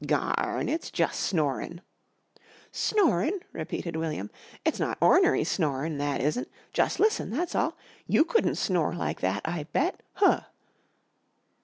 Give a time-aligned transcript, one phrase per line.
[0.07, 0.67] "Garn!
[0.67, 1.79] It's jus' snorin'."
[2.71, 4.31] "Snorin'!" repeated William.
[4.65, 6.49] "It's not ornery snorin', that isn't.
[6.73, 7.77] Jus' listen, that's all!
[8.07, 10.01] You couldn't snore like that, I bet.
[10.15, 10.39] Huh!"